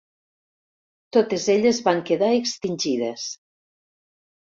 [1.17, 3.27] Totes elles van quedar extingides.